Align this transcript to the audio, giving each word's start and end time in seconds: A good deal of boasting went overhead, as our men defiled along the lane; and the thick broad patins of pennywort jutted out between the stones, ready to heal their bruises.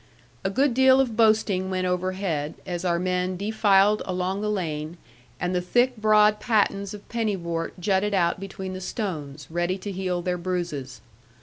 A 0.43 0.49
good 0.49 0.73
deal 0.73 0.99
of 0.99 1.15
boasting 1.15 1.69
went 1.69 1.85
overhead, 1.85 2.55
as 2.65 2.83
our 2.83 2.97
men 2.97 3.37
defiled 3.37 4.01
along 4.07 4.41
the 4.41 4.49
lane; 4.49 4.97
and 5.39 5.53
the 5.53 5.61
thick 5.61 5.95
broad 5.95 6.39
patins 6.39 6.95
of 6.95 7.07
pennywort 7.07 7.73
jutted 7.79 8.15
out 8.15 8.39
between 8.39 8.73
the 8.73 8.81
stones, 8.81 9.45
ready 9.51 9.77
to 9.77 9.91
heal 9.91 10.23
their 10.23 10.39
bruises. 10.39 11.01